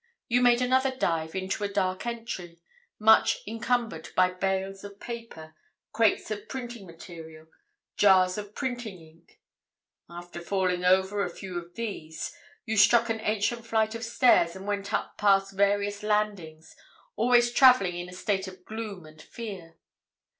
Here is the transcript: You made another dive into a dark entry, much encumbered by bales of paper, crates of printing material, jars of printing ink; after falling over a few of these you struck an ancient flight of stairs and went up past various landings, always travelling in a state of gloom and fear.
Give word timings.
You 0.27 0.41
made 0.41 0.63
another 0.63 0.89
dive 0.97 1.35
into 1.35 1.63
a 1.63 1.67
dark 1.71 2.07
entry, 2.07 2.59
much 2.97 3.37
encumbered 3.45 4.09
by 4.15 4.31
bales 4.31 4.83
of 4.83 4.99
paper, 4.99 5.53
crates 5.93 6.31
of 6.31 6.49
printing 6.49 6.87
material, 6.87 7.45
jars 7.97 8.35
of 8.35 8.55
printing 8.55 8.99
ink; 8.99 9.39
after 10.09 10.41
falling 10.41 10.83
over 10.83 11.23
a 11.23 11.29
few 11.29 11.55
of 11.59 11.75
these 11.75 12.35
you 12.65 12.77
struck 12.77 13.11
an 13.11 13.19
ancient 13.19 13.63
flight 13.63 13.93
of 13.93 14.03
stairs 14.03 14.55
and 14.55 14.65
went 14.65 14.91
up 14.91 15.19
past 15.19 15.53
various 15.55 16.01
landings, 16.01 16.75
always 17.15 17.51
travelling 17.51 17.95
in 17.97 18.09
a 18.09 18.13
state 18.13 18.47
of 18.47 18.65
gloom 18.65 19.05
and 19.05 19.21
fear. 19.21 19.75